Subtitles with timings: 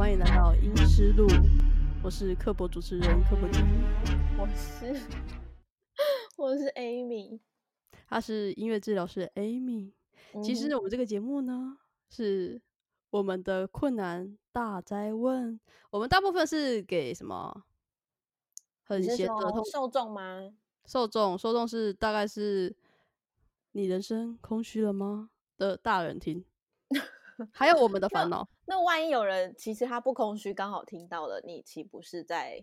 [0.00, 1.26] 欢迎来到阴尸路，
[2.02, 3.62] 我是刻薄主持人刻薄君，
[4.38, 4.98] 我是
[6.38, 7.38] 我是 Amy，
[8.08, 9.92] 她是音乐治疗师 Amy。
[10.32, 11.76] 嗯、其实我们这个节目呢，
[12.08, 12.62] 是
[13.10, 15.60] 我们的困难大灾问，
[15.90, 17.64] 我们大部分是给什么？
[18.82, 19.34] 很闲的
[19.70, 20.50] 受众吗？
[20.86, 22.74] 受众，受众是大概是
[23.72, 25.28] 你人生空虚了吗
[25.58, 26.42] 的大人听。
[27.52, 32.62] 还有我们的烦恼那，万一有人其实他不空虚，刚好听到了，你岂不是在？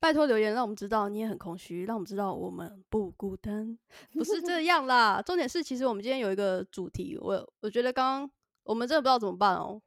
[0.00, 3.78] 拜托留言，让我们知道你也很空虚，让我们知道我们不孤单。
[4.14, 8.30] 不是这样啦，重点是，其实我们今天有一个主题，我我觉得刚刚
[8.62, 9.82] 我们真的不知道怎么办哦、喔。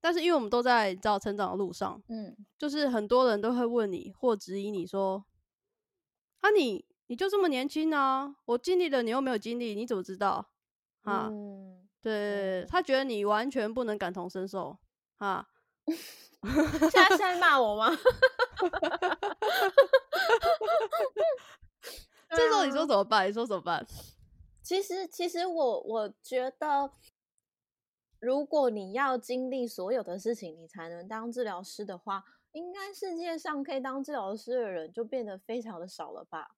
[0.00, 5.22] 但是因为我们都在找成长的路上，嗯，就是很多人都会问你或质疑你说，
[6.40, 10.48] 啊你你就这么年轻啊，我经历了，你又没有经历，你怎么知道？
[11.02, 11.28] 啊？
[11.30, 11.71] 嗯
[12.02, 14.76] 对，他觉得你完全不能感同身受，
[15.18, 15.48] 哈。
[16.42, 17.90] 现在是在骂我吗？
[22.30, 23.28] 这时候你说怎么办？
[23.28, 23.86] 你说怎么办？
[24.62, 26.90] 其实，其实我我觉得，
[28.18, 36.56] 如果你要经历所有的事情，你才能当治疗师的话，应该世界上可以当治疗师的人就变得非常的少了吧。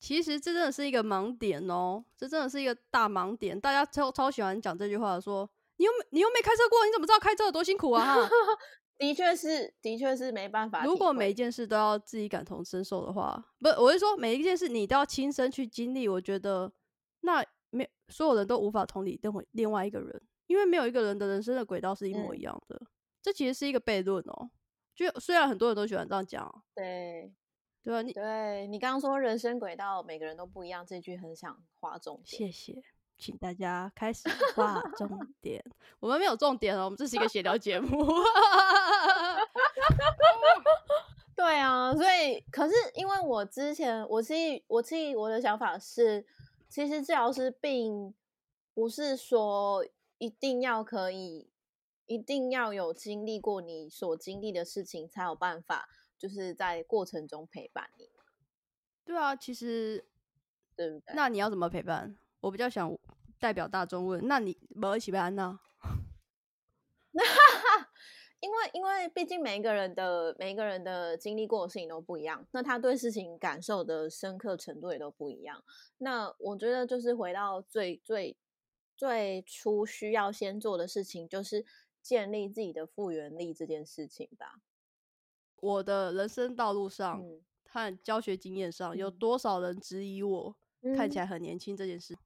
[0.00, 3.60] 其实这真的是一个盲点哦，这真的是一个大盲点。
[3.60, 8.16] 大家超超喜欢讲这句话，说你又没你又没开车过，你怎么知道开车有多辛苦啊？
[8.96, 10.84] 的确是，的确是没办法。
[10.84, 16.08] 如果每一件事都要自己感同身受的话，不，我是说每一件事你都要亲身去经历。
[16.08, 16.72] 我觉得
[17.20, 22.76] 那没所有人都无法同理另外另外一个人，因为没有一个人的人生的轨道是一模一样的。
[22.80, 22.86] 嗯、
[23.22, 24.50] 这其实是一个悖论哦。
[24.96, 27.32] 就虽然很多人都喜欢这样讲，对。
[27.88, 32.26] 对对你刚刚说人生轨道每个人都不一样，这句很想划重点。
[32.26, 32.82] 谢谢，
[33.16, 35.08] 请大家开始划 重
[35.40, 35.64] 点。
[35.98, 38.06] 我们没有重点哦，我们这是一个闲聊节目。
[41.34, 46.26] 对啊，所以可是因为我之前我其实我其实我的想法是，
[46.68, 48.14] 其实治疗师并
[48.74, 49.82] 不是说
[50.18, 51.48] 一定要可以，
[52.04, 55.88] 一定要有经历过你所经历的事情才有办法。
[56.18, 58.10] 就是在过程中陪伴你，
[59.04, 60.04] 对啊，其实
[60.74, 61.14] 对不对？
[61.14, 62.18] 那你要怎么陪伴？
[62.40, 62.98] 我比较想
[63.38, 65.60] 代表大众问，那你没一起陪伴呢？
[68.40, 75.64] 因为因为毕竟每一个人的每一个人的经历过的事情都不一样，那他对事情感受的深刻程度也都不一样。
[75.98, 78.36] 那我觉得就是回到最最
[78.96, 81.66] 最初需要先做的事情，就是
[82.00, 84.60] 建立自己的复原力这件事情吧。
[85.60, 87.22] 我的人生道路上
[87.68, 90.56] 和教学经验上，有多少人质疑我
[90.96, 92.16] 看起来很年轻这件事？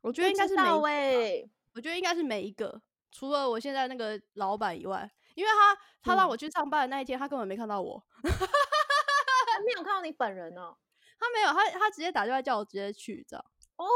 [0.00, 10.76] 我觉得应该是每一个，我觉得应该是每一个，除了我现在那个老板以外，因为他他让我去上班的那一天，他根本没看到我，他没有看到你本人哦，
[11.18, 13.44] 他没有，他他直接打电话叫我直接去，这样。
[13.76, 13.86] 哦，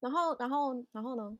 [0.00, 1.38] 然后然后然后呢？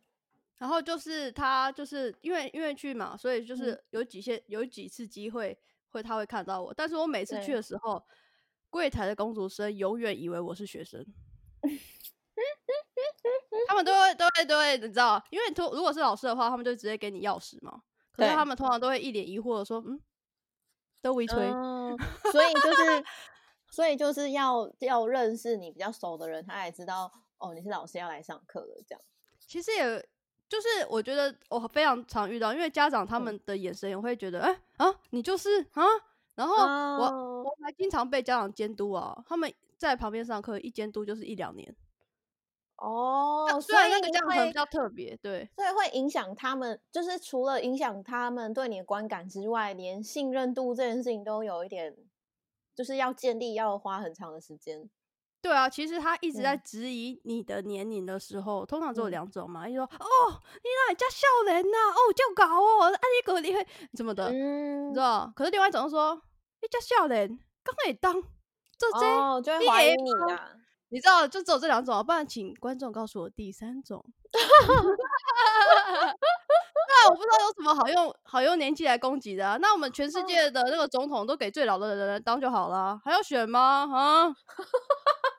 [0.56, 5.59] 然后就是他就是因为因为去嘛，所以就是有几些有几次机会。
[5.91, 8.03] 会，他会看到我，但是我每次去的时候，
[8.71, 11.04] 柜台的工读生永远以为我是学生，
[13.66, 17.82] 他们都会都会都会，你知道，因为如果是老师的话，他们就直接给你钥匙嘛。
[18.12, 20.00] 可是他们通常都会一脸疑惑的说：“嗯，
[21.00, 21.38] 都微吹。
[21.38, 21.97] 嗯”
[22.32, 23.04] 所以就是，
[23.71, 28.82] 所以就是要要认识你比较熟的人，他才知道哦，你是老师要来上课了。
[28.87, 29.00] 这样
[29.38, 30.09] 其实也。
[30.48, 35.84] 就是我觉得我非常常遇到，因为家长他们的眼神也会觉得，哎、啊，你就是啊，
[36.34, 37.47] 然后我、oh.
[37.47, 41.76] 我还经常被家长监督啊，他们在旁边上课，一监督就是一两年。
[42.76, 51.97] 哦、oh, 啊，虽然那个家长比较特别，对，所以会影响他们，就是除了影响他们对你的观感之外，连信任度这件事情都有一点，
[52.75, 54.88] 就是要建立要花很长的时间。
[55.41, 61.91] 对啊，其实他一直在质疑你的年龄的时候，嗯、通常只有两种嘛，一、嗯、说哦，你哪家笑人呐、啊？
[61.92, 63.66] 哦，就搞哦，啊你狗你会
[63.97, 64.30] 怎么的？
[64.30, 65.33] 嗯，你知道？
[65.36, 66.21] 可是另外一种说，
[66.60, 70.51] 你家笑人，刚会当做这，哦，就会怀疑你啦。
[70.91, 74.04] 你知道，就只有这两种，不然请观众告诉我第三种。
[76.91, 79.57] 那我不知道有什么好用好用年纪来攻击的啊？
[79.60, 83.89] 那我们全世界的那个总统都给最老的人来当就好了，还要选吗？
[83.92, 84.34] 啊？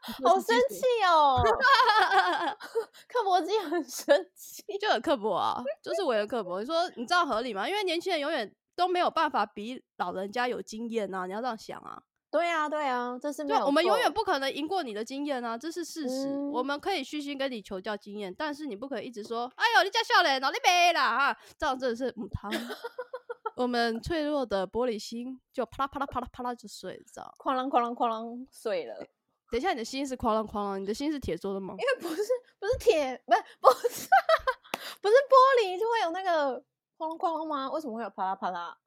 [0.01, 1.41] 好生气哦！
[3.07, 6.59] 刻薄机很生气，就很刻薄啊，就是为了刻薄。
[6.59, 7.67] 你说你知道合理吗？
[7.67, 12.01] 因为年轻人永远都没有办法比老人家有经验啊，你要这样想啊。
[12.31, 13.65] 对啊，对啊，这是没有。
[13.65, 16.27] 我们永远不可能赢过你的经验啊，这是事实。
[16.27, 22.51] 嗯、我们可以虚心跟你求教经验，但是你不可以一直说：“哎呦，你家笑脸，脑力没啦！”哈，这样真的是母汤。
[23.57, 27.33] 我们脆弱的玻璃心就啪啦啪啦啪啦啪啦就碎了，知道？
[27.39, 29.03] 哐啷哐啷哐啷碎了。
[29.51, 31.73] 等一下，你的心是哐啷哐啷，你的心是铁做的吗？
[31.77, 32.21] 因为不是
[32.59, 34.07] 不是铁，不是不是
[35.01, 36.59] 不是玻璃就会有那个
[36.97, 37.69] 哐啷哐啷吗？
[37.71, 38.77] 为什么会有啪啦啪啦？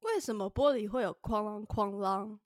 [0.00, 2.38] 为什么玻璃会有哐啷哐啷？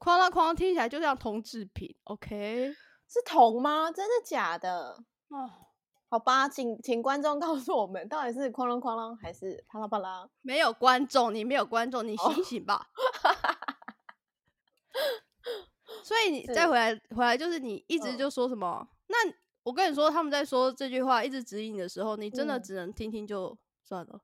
[0.00, 2.72] 哐啷哐啷听起来就像铜制品，OK？
[3.08, 3.90] 是铜吗？
[3.90, 4.96] 真的假的？
[5.28, 5.50] 哦，
[6.08, 10.28] 好吧，请请观众告诉我们，到底是哐啷哐啷还是啪啦啪啦？
[10.42, 12.86] 没有观众，你没有观众，你醒醒吧。
[13.32, 13.59] Oh.
[16.02, 18.80] 所以你再回来回来，就是你一直就说什么？
[18.82, 19.32] 嗯、那
[19.62, 24.20] 我跟你说，他们在说这句话，一直指引你的时候，你真的只能听听就算了。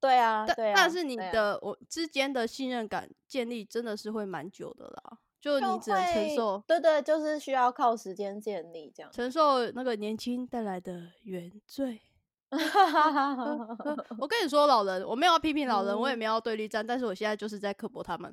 [0.00, 5.18] 对啊，但但是你的、啊、我之间的信任感建立真的是会蛮久的啦。
[5.40, 12.00] 就你只能承受，对，对对，就是需要靠时间建立这样，承受那个年轻带来的原罪。
[14.18, 18.32] 我跟你说，老人，我没有要批评老人，嗯、我也没有要对立战，但是我现在就是在刻薄他们。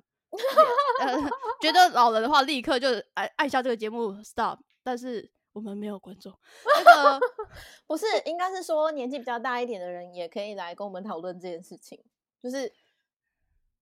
[1.02, 1.18] 呃、
[1.62, 4.60] 觉得老人的话，立刻就按按下这个节目 stop。
[4.84, 6.34] 但是我们没有观众，
[6.66, 7.20] 那个
[7.86, 12.02] 不是，应该是说年纪比较大一点的人也可以来跟我们讨论这件事情。
[12.40, 12.72] 就是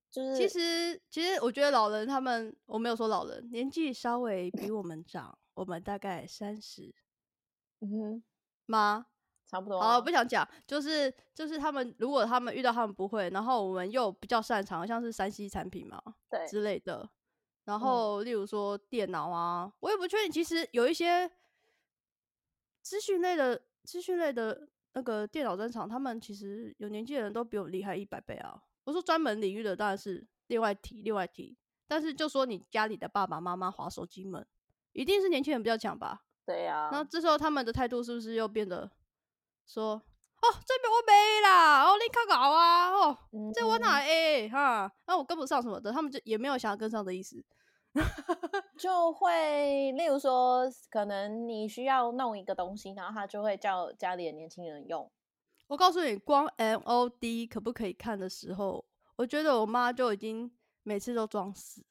[0.09, 6.93] 就是，其实其实我觉得老人他们，我没有说老人年纪稍微比我们长，我们大概三十，
[7.81, 8.23] 嗯哼，
[8.65, 9.05] 吗？
[9.47, 9.79] 差不多。
[9.79, 17.09] 好，不想讲，就是就是他们，如果他们遇到他们不会，然后我们又比较擅长，像是山西产品嘛，对之类的。
[17.63, 20.31] 然后例如说电脑啊，嗯、我也不确定。
[20.31, 21.29] 其实有一些
[22.81, 28.61] 资讯类的资讯类的那个电脑专场，他们其实有年纪的人都比我厉害一百倍啊。
[28.83, 31.57] 我说专门领域的当然是另外提，另外提。
[31.87, 34.45] 但是就说你家里的爸爸妈妈滑手机们，
[34.93, 36.23] 一定是年轻人比较强吧？
[36.45, 36.89] 对呀、啊。
[36.91, 38.89] 那这时候他们的态度是不是又变得？
[39.67, 47.43] 说哦，这边我没啦，哦，你看搞啊，哦，嗯、这我哪 A 哈，那、啊、我跟不上什么的，他们就也没有想要跟上的意思，
[48.77, 55.11] 就会例如说，可能你需要弄一个东西，然后他就会叫家里的年轻人用。
[55.67, 58.85] 我告诉你，光 MOD 可不可以看的时候，
[59.17, 60.49] 我觉得我妈就已经
[60.83, 61.83] 每次都装死。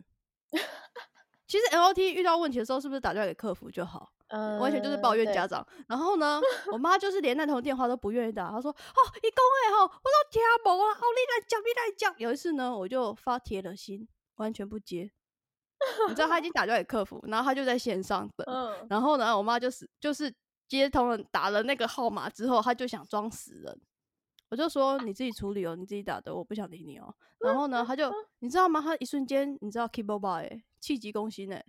[1.46, 4.12] 其实 MOT 遇到问题的时候，是不是打电话给客服就好？
[4.28, 5.66] 嗯，完全就是抱怨家长。
[5.86, 6.40] 然后呢，
[6.72, 8.50] 我妈就是连那通电话都不愿意打。
[8.50, 14.06] 她说：“哦，一公哎吼，我都听不啊，哦，你来讲，你来讲。”有一次呢，我就发铁了心，
[14.36, 15.10] 完全不接。
[16.08, 18.46] 你知道他已经打电话给客服，然后他就在线上等。
[18.48, 18.86] 嗯。
[18.90, 20.34] 然后呢，我妈就是就是
[20.66, 23.80] 接通了，打了那个号码之后，他就想装死人。
[24.48, 28.80] 我就说：“你自己处理哦，你自己打的，我不想理你哦。”然后呢，他就 你知道吗？
[28.80, 31.64] 他一瞬间，你知道 keyboard 哎，气急攻心哎。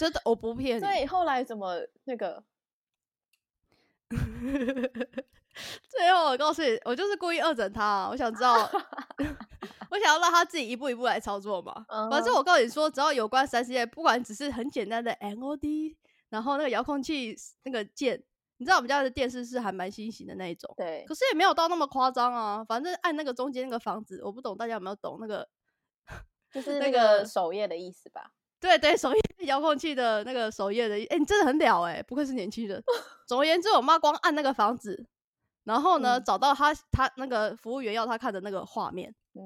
[0.00, 0.80] 真的，我不骗你。
[0.80, 2.42] 所以后来怎么那个？
[5.86, 8.08] 最后我告诉你，我就是故意恶整他。
[8.08, 8.54] 我想知道，
[9.90, 11.84] 我想要让他自己一步一步来操作嘛。
[11.86, 12.10] Uh.
[12.10, 15.94] 反正我告诉你说，只要有关三 C，不管只是很简单的 MOD，
[16.30, 18.24] 然后那个遥控器那个键，
[18.56, 21.04] 你知道我们家的电视是还蛮新型的那一种，对。
[21.06, 22.64] 可是也没有到那么夸张啊。
[22.64, 25.46] 反正按那个中间那个房子，我不懂大家有没有懂那个，
[26.50, 28.32] 就是那个首页的意思吧。
[28.58, 32.82] 对对，首页遥控器的那个首页的，哎、欸，你真的很了哎、欸，不愧是年轻人。
[33.26, 35.06] 总而言之，我妈光按那个房子，
[35.64, 39.40] 然后呢，嗯、找到他他那个服务员要他看的那个画面，嗯，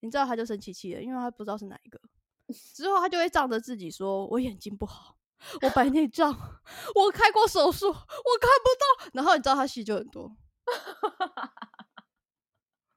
[0.00, 2.00] 你知道他就生气气了，因为他不知道是哪一个。
[2.74, 5.16] 之后他就会仗着自己说：“我眼睛不好，
[5.62, 6.30] 我白内障，
[6.94, 10.30] 我开过手术，我看不到。”然后你知道他戏就很多。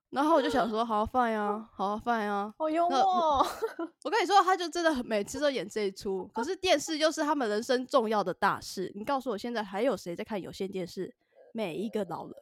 [0.09, 2.99] 然后我就想说，好好放呀，好好放呀，好幽默。
[4.03, 6.29] 我跟你说，他就真的每次都演这一出。
[6.33, 8.91] 可是电视又是他们人生重要的大事。
[8.95, 11.13] 你告诉我，现在还有谁在看有线电视？
[11.53, 12.35] 每一个老人，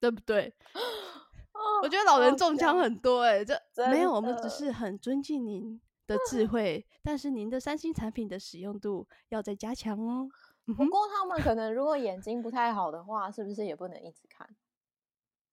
[0.00, 0.54] 对不对？
[1.82, 10.28] 我觉得老人中枪很多哎、欸，这没有，我们只是很尊敬您的智 慧，但是您的三星产品的使用度要再加强哦。
[10.76, 14.48] 不过他们可能如果眼睛不太好的话，是不是也不能一直看？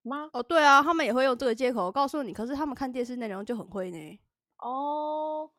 [0.07, 0.29] 吗？
[0.33, 1.91] 哦，对啊，他们也会用这个借口。
[1.91, 4.19] 告诉你，可是他们看电视内容就很会呢。
[4.59, 5.51] 哦，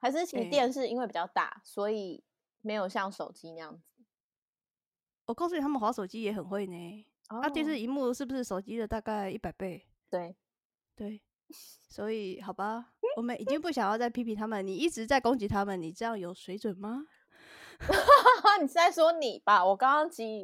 [0.00, 2.24] 还是其实电视因为比较大，欸、所以
[2.60, 3.82] 没有像手机那样子。
[5.26, 7.06] 我告诉你，他们滑手机也很会呢。
[7.30, 9.86] 那、哦啊、电视荧幕是不是手机的大概一百倍？
[10.10, 10.36] 对，
[10.94, 11.22] 对。
[11.88, 14.66] 所以好吧，我们已经不 想要再批评他们。
[14.66, 17.04] 你一直在攻击他们，你这样有水准吗？
[18.60, 19.64] 你是在说你吧？
[19.64, 20.42] 我刚刚记。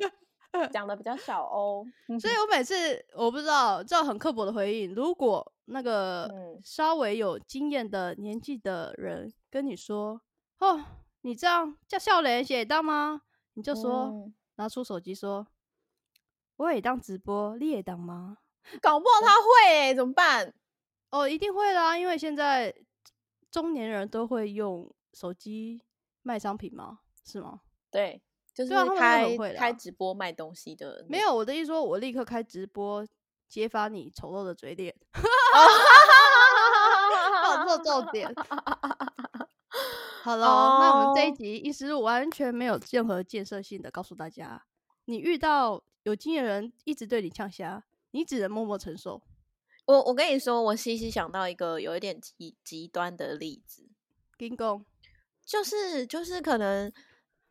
[0.72, 1.84] 讲的比较小哦，
[2.20, 2.74] 所以我每次
[3.14, 4.94] 我不知道，这很刻薄的回应。
[4.94, 6.28] 如果那个
[6.64, 10.20] 稍微有经验的年纪的人跟你说
[10.58, 10.84] ：“哦，
[11.22, 13.22] 你这样叫笑脸写当吗？”
[13.54, 15.46] 你就说、嗯、拿出手机说
[16.56, 18.38] ：“我也当直播，你也当吗？”
[18.80, 20.52] 搞不好他会、欸，怎么办？
[21.10, 22.74] 哦，一定会啦，因为现在
[23.50, 25.82] 中年人都会用手机
[26.22, 27.00] 卖商品吗？
[27.24, 27.60] 是吗？
[27.90, 28.22] 对，
[28.66, 31.04] 就是开开直播卖东西的。
[31.08, 33.06] 没有，我的意思说，我立刻开直播
[33.48, 34.94] 揭发你丑陋的嘴脸。
[37.42, 38.32] 好，做重点。
[40.22, 44.64] 好了，那我们这一集医师完全没有任何建设性的告诉大家，
[45.06, 49.22] 你遇到有经验人一直对你呛虾，你只能默默承受。
[49.86, 53.88] 我我跟你说，我细细想到一个有一点极极端的例子，
[54.36, 54.84] 冰宫，
[55.44, 56.92] 就是就是可能，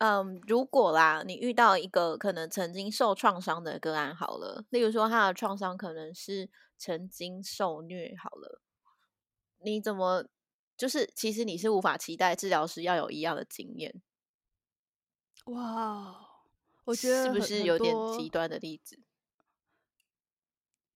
[0.00, 8.62] 嗯，如果啦，你遇到一个可能曾经受创伤的个案，好了，例如说他的创伤可能是曾经受虐，好了，
[9.58, 10.26] 你怎么？
[10.74, 14.00] 就是，其实你是无法期待治疗师要有一样的经验。
[15.44, 16.16] 哇，
[16.84, 18.98] 我觉得是不是有点极端的例子？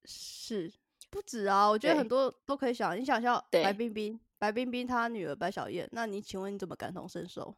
[0.07, 0.73] 是，
[1.11, 2.99] 不止啊，我觉得很多都可以想。
[2.99, 7.55] 你想象白冰冰，白冰冰她女儿白小燕，那你请问你怎么感同身受？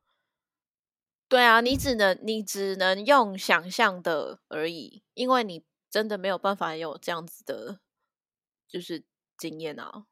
[1.30, 7.80] 对啊，你只能你只能用想象的而已，因为你真的没有办法有这样子的，
[8.68, 9.04] 就是
[9.36, 10.06] 经验啊。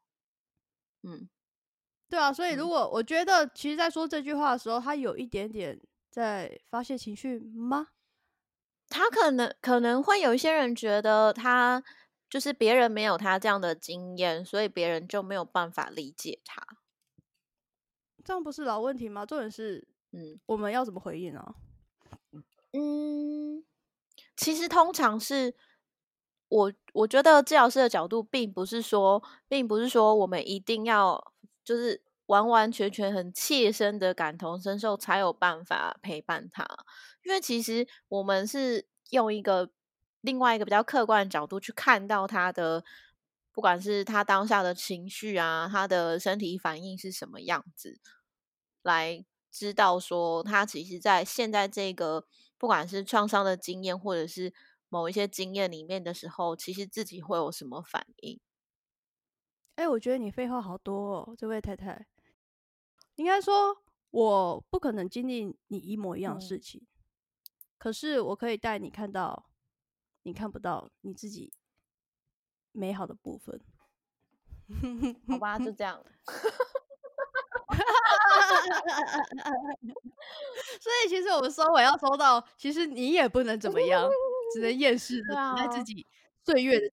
[1.03, 1.29] 嗯。
[2.09, 5.79] 对啊，所以如果我觉得，其实，在说这句话的时候，他有一点点
[6.11, 7.87] 在发泄情绪吗？
[8.89, 11.83] 他可能可能会有一些人觉得他
[12.29, 16.77] 就是别人没有他这样的经验，所以别人就没有办法理解他。
[18.23, 19.25] 这样不是老问题吗？
[19.25, 21.55] 重点是，嗯，我们要怎么回应呢？
[22.71, 23.63] 嗯，
[24.37, 25.53] 其实通常是
[26.47, 32.03] 我我觉得治疗师的角度，并不是说，并不是说我们一定要就是。
[32.27, 36.65] 完完全全很切身的感同身受，才有办法陪伴他。
[37.21, 39.69] 因为其实我们是用一个
[40.21, 42.83] 另外一个比较客观的角度去看到他的，
[43.51, 47.99] 不管是他当下的情绪啊，他的身体反应是什么样子，
[48.81, 49.23] 来
[49.55, 54.53] 知道说他其实在现在这个不管是创伤的经验，或者是
[54.89, 58.41] 某一些经验里面的时候，其实自己会有什么反应。
[59.75, 62.05] 哎、欸，我觉得你废话好多哦，这位太太。
[63.15, 63.81] 应该说，
[64.11, 66.87] 我不可能经历你一模一样的事情，嗯、
[67.77, 69.49] 可是我可以带你看到
[70.23, 71.53] 你看不到你自己
[72.73, 73.61] 美好的部分。
[75.29, 76.03] 好吧，就这样。
[80.81, 84.07] 所以，其实我们收尾要收到，其实你也不能怎么样，
[84.53, 86.05] 只能 厌世的爱自己。
[86.45, 86.87] 岁月的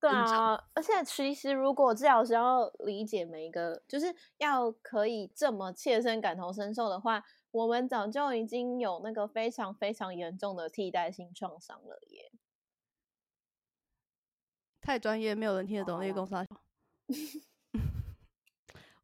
[0.73, 4.07] 而且其实如果治疗师要理解每一个，就是
[4.39, 12.31] 要可以这么切身感同身受的话，我们早就已经有那个非常非常严重的替代性创伤了耶。
[14.81, 16.33] 太专业，没有人听得懂那个公司。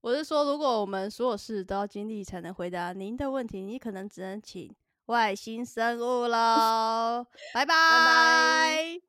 [0.01, 4.74] 我是说，如果我们所有事都要经历才能回答您的问题，你可能只能请
[5.08, 7.25] 外星生物喽。
[7.53, 9.08] 拜拜。